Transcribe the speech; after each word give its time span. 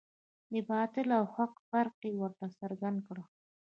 د 0.51 0.53
باطل 0.69 1.07
او 1.17 1.25
د 1.27 1.31
حق 1.35 1.53
فرق 1.69 1.95
یې 2.05 2.11
ورته 2.21 2.45
څرګند 2.59 2.97
کړ. 3.07 3.17